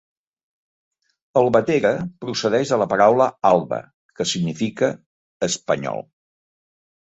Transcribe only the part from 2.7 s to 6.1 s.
de la paraula Alba, que significa Espanyol.